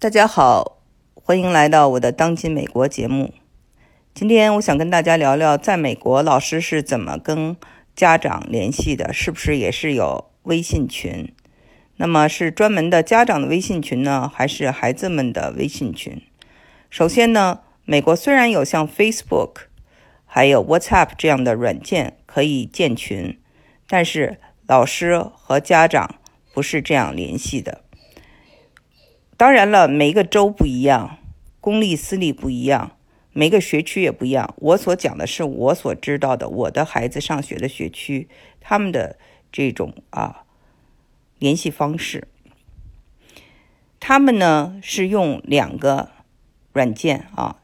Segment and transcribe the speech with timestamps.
[0.00, 0.78] 大家好，
[1.12, 3.34] 欢迎来到我的当今美国节目。
[4.14, 7.56] 今天我想跟大家聊聊，在美国老师是怎么跟
[7.96, 11.34] 家长联系的，是不是也是有微信群？
[11.96, 16.22] 那么是专门的家长的微信群呢，还是孩子们的微信群？
[16.88, 19.62] 首先呢，美国虽然有像 Facebook、
[20.24, 23.36] 还有 WhatsApp 这样的软件可以建群，
[23.88, 24.38] 但是
[24.68, 26.14] 老师和家长
[26.54, 27.82] 不是这样联系的。
[29.38, 31.18] 当然了，每个州不一样，
[31.60, 32.96] 公立私立不一样，
[33.32, 34.52] 每个学区也不一样。
[34.58, 38.28] 我所讲的是我所知道的，我的孩子上学的学区，
[38.60, 39.16] 他们的
[39.52, 40.42] 这种啊
[41.38, 42.26] 联系方式。
[44.00, 46.10] 他们呢是用两个
[46.72, 47.60] 软件啊，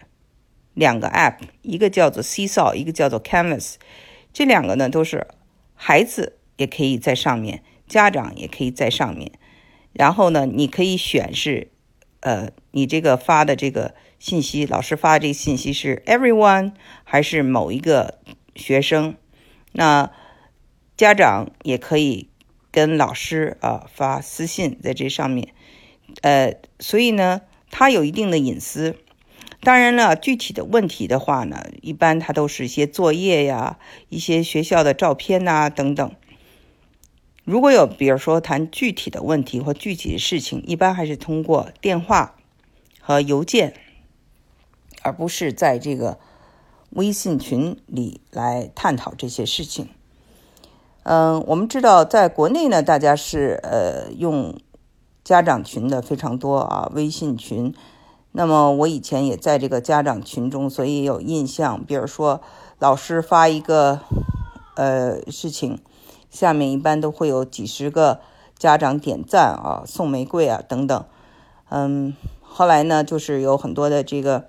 [0.75, 3.75] 两个 App，一个叫做 Seesaw，一个叫做 Canvas。
[4.33, 5.27] 这两个呢都是
[5.75, 9.33] 孩子也可以在上面，家长也可以在上面。
[9.95, 11.71] 然后呢，你可以选是，
[12.21, 16.73] 呃，你这个发的这个信息，老师发的这个信息是 everyone
[17.05, 18.19] 还是某一个
[18.55, 19.15] 学生？
[19.73, 20.11] 那
[20.97, 22.29] 家长也可以
[22.71, 25.55] 跟老师啊发私信在这上面，
[26.23, 28.97] 呃，所以呢，它有一定的隐私。
[29.61, 36.15] 当然了，具体的问题的话呢，一般它都是一些作业呀、一些学校的照片呐等等。
[37.45, 42.37] 如果有，比如说谈具体的问题或具体的事情，一般还是通过电话
[43.03, 43.75] 和邮件，
[45.03, 46.19] 而不是在这个
[46.89, 49.91] 微信群里来探讨这些事情。
[51.03, 54.59] 嗯，我们知道，在国内呢，大家是呃用
[55.23, 57.75] 家长群的非常多啊，微信群。
[58.33, 61.85] 那么我以前也在这个家长群中，所以有印象。
[61.85, 62.41] 比如说，
[62.79, 64.01] 老师发一个
[64.77, 65.79] 呃事情。
[66.35, 68.19] 下面一般都会有几十个
[68.59, 71.05] 家长点赞啊，送玫瑰啊等等。
[71.71, 74.47] 嗯，后来呢，就是有很多的这个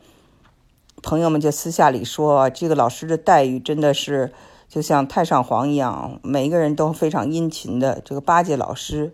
[1.04, 4.34] 朋友们就私下里说，这个老师的待遇真的是
[4.68, 8.02] 就像太上皇一样，每一个人都非常殷勤的。
[8.04, 9.14] 这个巴结老师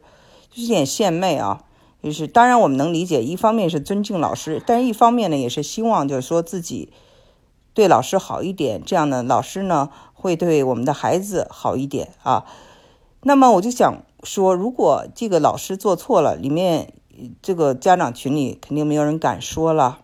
[0.50, 1.66] 就是点献媚啊，
[2.02, 6.94] 就是当然我们能理解，一方面是尊敬老师，但是一方面呢，也是希望就是说自己
[7.74, 9.90] 对老师好一点，这样呢，老师呢。
[10.22, 12.46] 会对我们的孩子好一点啊。
[13.24, 16.94] 那么我就想说，如果这个老师做错了，里面
[17.42, 20.00] 这个家长群里肯定没有人敢说了，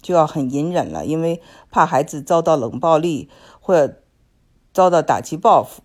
[0.00, 3.30] 就要很隐忍了，因为怕孩子遭到冷暴力
[3.60, 4.02] 或者
[4.72, 5.82] 遭到打击报复。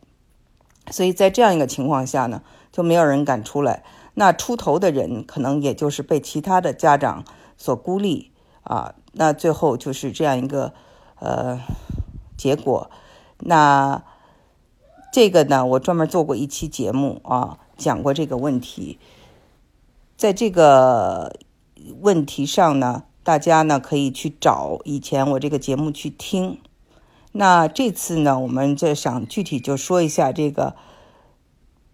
[0.91, 2.41] 所以在这样一个情况下呢，
[2.71, 3.83] 就没有人敢出来。
[4.13, 7.23] 那出头的人可能也就是被其他的家长
[7.57, 8.31] 所孤立
[8.63, 8.95] 啊。
[9.13, 10.73] 那最后就是这样一个
[11.19, 11.59] 呃
[12.37, 12.89] 结果。
[13.39, 14.03] 那
[15.13, 18.99] 这个呢，我专门做过一期节目啊，讲过这个问题。
[20.15, 21.39] 在这个
[22.01, 26.59] 问题上呢，大家呢可以去找以前我这个节目去听。
[27.31, 30.75] 那这次呢，我们就想具体就说一下这个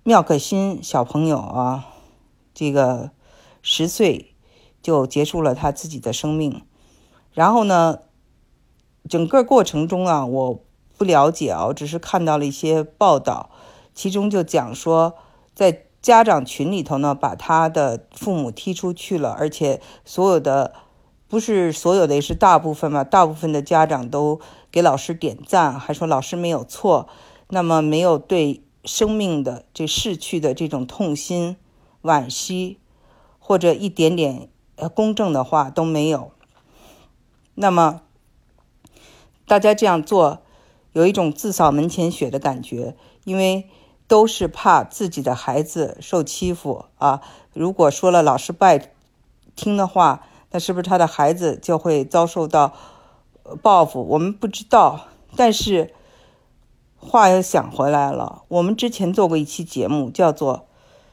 [0.03, 1.85] 妙可欣小朋友啊，
[2.53, 3.11] 这个
[3.61, 4.33] 十岁
[4.81, 6.65] 就结束了他自己的生命。
[7.33, 7.99] 然后呢，
[9.07, 10.59] 整个过程中啊，我。
[11.03, 13.49] 不了解哦，只是看到了一些报道，
[13.93, 15.15] 其中就讲说，
[15.53, 20.73] 在家长群里头呢，把他的父母踢出去了，而且所有的
[21.27, 24.39] 不是所有的，也是大部分嘛，大部分的家长都
[24.71, 27.09] 给老师点赞，还说老师没有错，
[27.49, 31.57] 那么没有对生命的这逝去的这种痛心、
[32.01, 32.79] 惋惜，
[33.39, 34.47] 或者一点点
[34.77, 36.31] 呃公正的话都没有。
[37.55, 37.99] 那么
[39.45, 40.39] 大家这样做。
[40.93, 42.95] 有一种自扫门前雪的感觉，
[43.25, 43.67] 因为
[44.07, 47.21] 都是怕自己的孩子受欺负啊。
[47.53, 48.91] 如果说了老师不爱
[49.55, 52.73] 听的话，那是不是他的孩子就会遭受到
[53.61, 54.03] 报复？
[54.03, 55.07] 我们不知道。
[55.35, 55.91] 但是
[56.97, 60.67] 话又想回来了，我们之前做过一期节目，叫做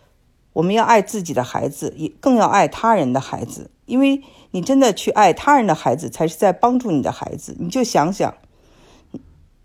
[0.53, 3.71] “我们要爱自己的孩子，也更要爱他人的孩子”。
[3.87, 7.57] 因为你真的去爱他人的孩子，才是在帮助你的孩子。
[7.59, 8.35] 你就想想。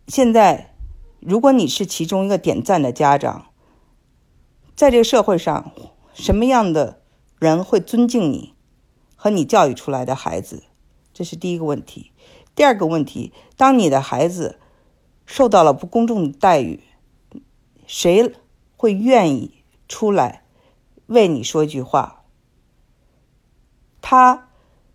[0.08, 0.76] 现在，
[1.20, 3.48] 如果你是其中一个点赞的家长，
[4.76, 5.72] 在这个社会上，
[6.14, 7.02] 什么样的
[7.40, 8.54] 人会尊敬你
[9.16, 10.64] 和你教育出来的孩子？
[11.12, 12.12] 这是第一个问题。
[12.54, 14.60] 第二个问题，当你的孩子
[15.26, 16.84] 受到了不公正的待遇，
[17.88, 18.32] 谁
[18.78, 20.44] 会愿意出来
[21.08, 22.26] 为你说一句话？
[24.02, 24.50] 他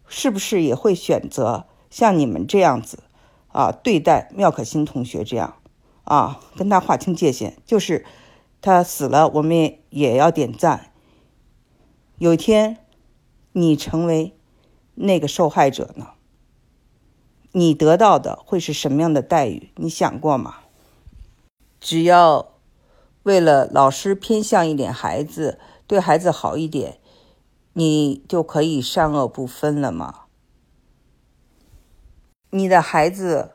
[0.06, 3.02] 是不是也会选择像你们这样子？
[3.52, 5.56] 啊，对待妙可欣同学这样，
[6.04, 8.04] 啊，跟他划清界限，就是
[8.60, 10.92] 他死了，我们也要点赞。
[12.18, 12.78] 有一天，
[13.52, 14.36] 你成为
[14.94, 16.08] 那个受害者呢？
[17.52, 19.72] 你得到的会是什么样的待遇？
[19.76, 20.56] 你想过吗？
[21.80, 22.52] 只要
[23.24, 26.98] 为了老师偏向一点孩子，对孩子好一点，
[27.72, 30.19] 你就可以善恶不分了吗？
[32.50, 33.52] 你的孩子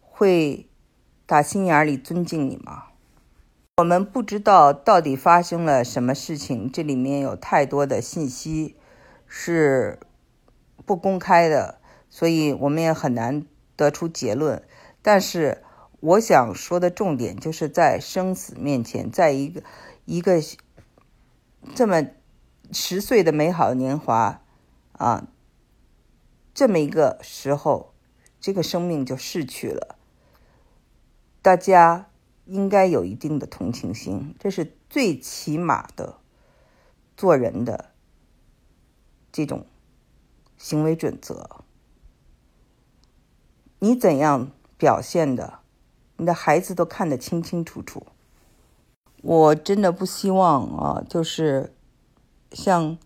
[0.00, 0.68] 会
[1.26, 2.84] 打心眼里尊敬你吗？
[3.76, 8.76] 我们不知道到底发生了什么事情，这里面有太多的信息
[9.26, 10.00] 是
[10.84, 11.80] 不公开的。
[12.08, 14.62] 所以我们也很难得出结论，
[15.00, 15.62] 但是
[16.00, 19.62] 我想说的重点就是在生死面前，在一个
[20.04, 20.42] 一个
[21.74, 22.06] 这么
[22.70, 24.42] 十岁的美好年华
[24.92, 25.26] 啊，
[26.54, 27.92] 这么一个时候，
[28.40, 29.96] 这个生命就逝去了。
[31.40, 32.10] 大家
[32.44, 36.18] 应该有一定的同情心，这是最起码的
[37.16, 37.92] 做人的
[39.32, 39.66] 这种
[40.58, 41.64] 行为准则。
[43.78, 45.60] 你怎样表现的，
[46.16, 48.06] 你的孩子都看得清清楚楚。
[49.22, 51.74] 我真的不希望啊，就是
[52.52, 52.98] 像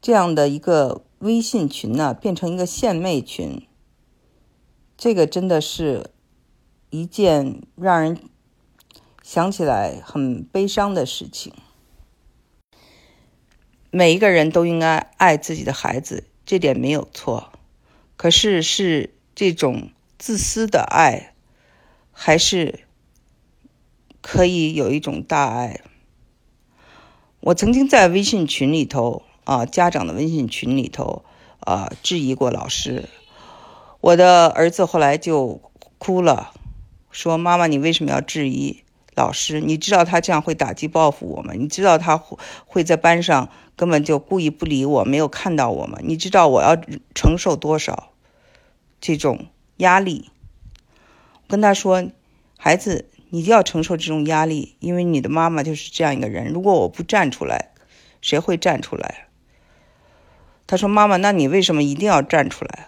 [0.00, 3.66] 这样的一个微信群呢，变成一个献媚群。
[4.96, 6.10] 这个真的是
[6.88, 8.18] 一件让人
[9.22, 11.52] 想起来很悲伤的事情。
[13.90, 17.52] 每一个人都应该爱自己的孩子，这点没有错。
[18.16, 21.34] 可是是这种自私的爱，
[22.12, 22.80] 还是
[24.22, 25.80] 可以有一种大爱？
[27.40, 31.24] 我曾经在微信群里头啊，家长的微信群里头
[31.60, 33.08] 啊，质疑过老师。
[34.00, 35.60] 我的儿子后来就
[35.98, 36.52] 哭了，
[37.10, 38.82] 说：“妈妈，你为什么要质疑
[39.14, 39.60] 老师？
[39.60, 41.52] 你知道他这样会打击报复我吗？
[41.54, 42.16] 你知道他
[42.64, 45.98] 会在班上根本就故意不理我，没有看到我吗？
[46.02, 46.76] 你知道我要
[47.14, 48.12] 承受多少？”
[49.02, 49.46] 这种
[49.78, 50.30] 压力，
[51.34, 52.06] 我跟他说
[52.56, 56.52] ：“孩子，你就要承受这种压力，因为你的妈妈就是这样一个人。
[56.52, 57.70] 如果我不站出来，
[58.20, 59.26] 谁会站出来？”
[60.70, 62.86] 他说：“妈妈，那你为什么一定要站出来？”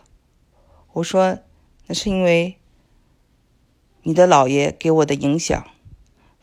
[0.94, 1.40] 我说
[1.88, 2.56] ：“那是因为
[4.02, 5.66] 你的姥爷给我的影响。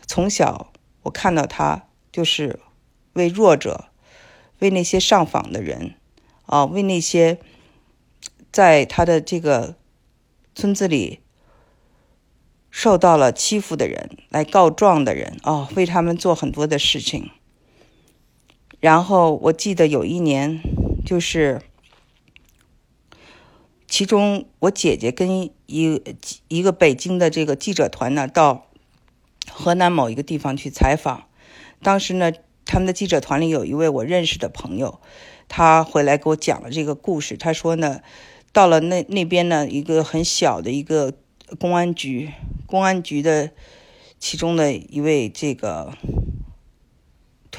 [0.06, 0.69] 从小
[1.03, 2.59] 我看到他就是
[3.13, 3.86] 为弱者，
[4.59, 5.95] 为那些上访的人，
[6.45, 7.39] 啊，为那些。”
[8.51, 9.75] 在他的这个
[10.56, 11.19] 村子里
[12.71, 17.30] 受到了欺负的人来告状的人哦，为他们做很多的事情。
[18.80, 20.59] 然后我记得有一年，
[21.09, 21.59] 就是
[23.88, 26.03] 其中我姐姐跟一
[26.47, 28.67] 一个北京的这个记者团呢，到
[29.50, 31.23] 河南某一个地方去采访。
[31.81, 32.31] 当时呢，
[32.63, 35.01] 他们的记者团里有一位我认识的朋友，
[35.47, 37.35] 他回来给我讲了这个故事。
[37.35, 38.01] 他说呢。
[38.51, 41.13] 到了那那边呢，一个很小的一个
[41.59, 42.31] 公安局，
[42.65, 43.51] 公安局的
[44.19, 45.94] 其中的一位这个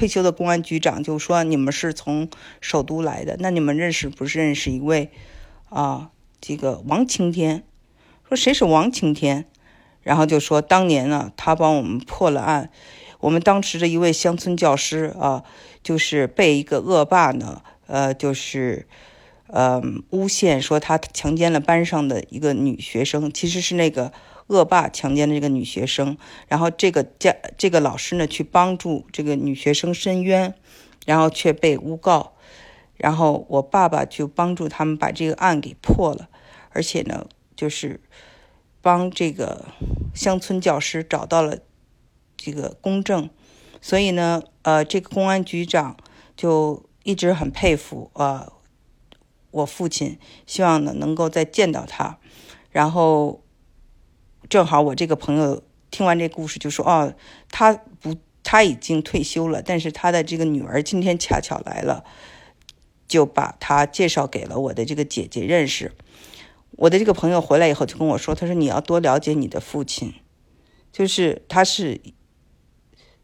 [0.01, 2.27] 退休的公安局长就说：“你们是从
[2.59, 5.11] 首都来的，那你们认识不是认识一位
[5.69, 6.09] 啊？
[6.41, 7.63] 这个王青天，
[8.27, 9.45] 说谁是王青天？
[10.01, 12.71] 然后就说当年呢，他帮我们破了案，
[13.19, 15.43] 我们当时的一位乡村教师啊，
[15.83, 18.87] 就是被一个恶霸呢，呃，就是。”
[19.53, 24.13] 呃，诬陷说他强奸了班上的一个女学生，其实是那个
[24.51, 26.17] 恶霸强奸的这个女学生。
[26.49, 30.53] 然后这个家这个老师呢，去帮助这个女学生申冤，
[31.05, 32.33] 然后却被诬告。
[32.97, 36.29] 然后我爸爸就帮助他们把这个案给破了，
[36.71, 38.01] 而且呢，就是
[38.81, 39.65] 帮这个
[40.13, 41.59] 乡村教师找到了
[42.35, 43.29] 这个公正。
[43.81, 45.95] 所以呢，呃，这个公安局长
[46.35, 48.51] 就一直很佩服呃。
[49.53, 52.17] 我父亲希望呢能够再见到他，
[52.69, 53.43] 然后
[54.51, 57.13] 正好我这个朋友听完这故事就说：“哦，
[57.49, 62.03] 他不，他已经退休了，但是他的这个女儿今天恰巧来了，
[63.07, 65.93] 就把他介绍给了我的这个姐姐认识。”
[66.75, 70.15] 我的这个朋友回来以后就跟我说：“他说你要多了解你的父亲，
[70.91, 72.01] 就是他是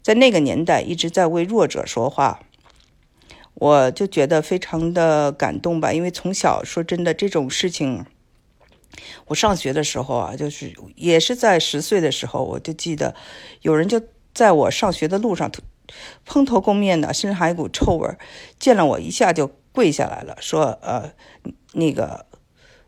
[0.00, 2.40] 在那个年代一直在为弱者说话。”
[3.52, 8.06] 我就觉得非常的感动吧，因为从小说真的这种事情，
[9.26, 13.14] 我上学的时候啊，就是也是在十岁的时候，我就记得
[13.62, 14.00] 有人就
[14.34, 15.50] 在我上学的路上
[16.24, 18.08] 蓬头垢面的，身上还有一股臭味
[18.58, 21.12] 见了我一下就跪下来了，说呃
[21.72, 22.26] 那个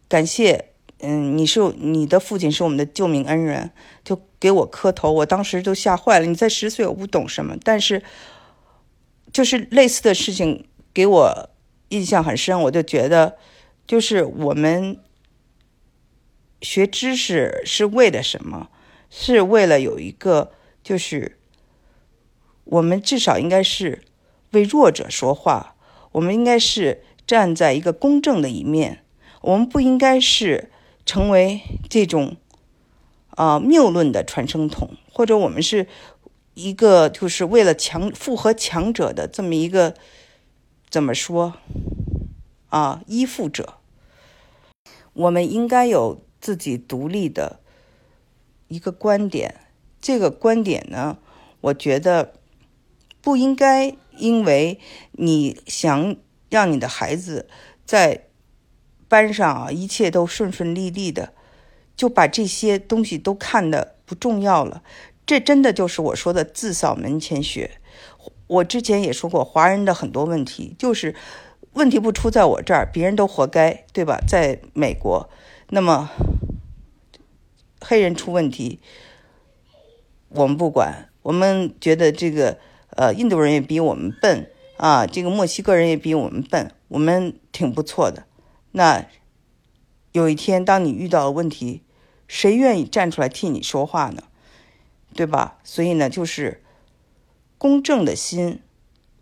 [0.08, 3.70] 感谢，嗯，你是你的父亲是我们的救命恩人，
[4.04, 6.26] 就给我磕头，我当时就吓坏了。
[6.26, 8.02] 你在十岁，我不懂什么，但是。
[9.32, 11.50] 就是类似的事情给我
[11.90, 13.36] 印象很深，我就觉得，
[13.86, 14.98] 就是我们
[16.62, 18.68] 学知识是为了什么？
[19.12, 20.52] 是为了有一个，
[20.84, 21.36] 就是
[22.62, 24.02] 我们至少应该是
[24.52, 25.74] 为弱者说话，
[26.12, 29.02] 我们应该是站在一个公正的一面，
[29.40, 30.70] 我们不应该是
[31.04, 32.36] 成为这种
[33.30, 35.88] 啊谬论的传声筒，或者我们是
[36.54, 39.94] 一个就是为了强附和强者的这么一个
[40.88, 41.54] 怎么说
[42.68, 43.74] 啊依附者，
[45.14, 47.60] 我们应该有自己独立的。
[48.68, 49.54] 一个观点，
[50.00, 51.18] 这个观点呢，
[51.60, 52.34] 我觉得
[53.20, 54.78] 不应该因为
[55.12, 56.14] 你想
[56.48, 57.48] 让你的孩子
[57.84, 58.26] 在
[59.08, 61.32] 班上啊一切都顺顺利利的，
[61.96, 64.84] 就把这些东西都看的不重要了。
[65.26, 67.72] 这真的就是我说的自扫门前雪。
[68.46, 71.14] 我之前也说过，华人的很多问题就是
[71.72, 74.20] 问题不出在我这儿，别人都活该，对吧？
[74.28, 75.28] 在美国，
[75.70, 76.10] 那么。
[77.82, 78.78] 黑人出问题，
[80.28, 81.08] 我们不管。
[81.22, 82.58] 我们觉得这个，
[82.90, 88.26] 呃，印度人也比我们笨啊，这个墨西哥人也比我们笨，我们挺不错的。
[88.72, 89.06] 那
[90.12, 91.82] 有一天，当你遇到了问题，
[92.28, 94.24] 谁愿意站出来替你说话呢？
[95.14, 95.58] 对吧？
[95.64, 96.62] 所以呢，就是
[97.56, 98.60] 公正的心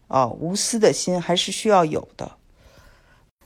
[0.08, 2.32] 啊，无私的心还是需要有的。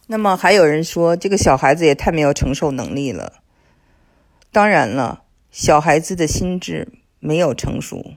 [0.06, 3.42] 那么还有人说，这个小孩子也太没有承受能力了。
[4.50, 6.88] 当然了，小孩子的心智
[7.20, 8.14] 没有成熟。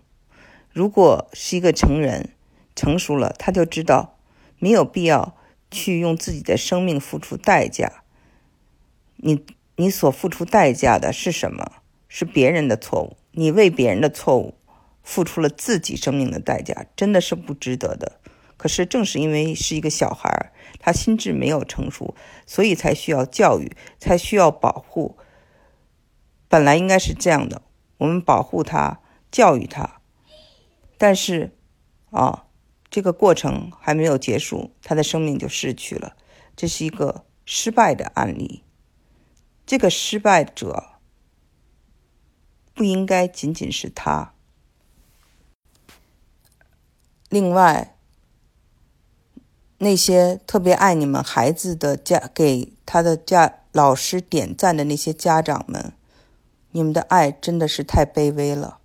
[0.72, 2.32] 如果是一个成人，
[2.76, 4.18] 成熟了，他就知道
[4.60, 5.38] 没有必要
[5.72, 8.04] 去用自己的生命付出代价。
[9.18, 9.46] 你
[9.78, 11.72] 你所付出代价的是什么？
[12.10, 13.16] 是别人的错误。
[13.32, 14.56] 你为别人的错误
[15.04, 18.20] 付出了自己生命的代价，真的是不值得的。
[18.66, 22.16] 可是正是因为是一个小孩，他心智没有成熟，
[22.48, 25.20] 所以才需要教育，才需要保护。
[26.48, 27.62] 本来应该是这样的，
[28.00, 30.02] 我们保护他，教育他，
[30.98, 31.56] 但是，
[32.10, 32.48] 啊，
[32.90, 36.18] 这个过程还没有结束，他的生命就逝去了，
[36.56, 38.64] 这是一个失败的案例。
[39.68, 40.94] 这个失败者
[42.74, 44.34] 不应该仅仅是他。
[47.30, 47.95] 另外，
[49.78, 55.92] 那些特别爱你们孩子的家，给他的家老师点赞的那些家长们。
[56.72, 58.80] 你们的爱真的是太卑微了。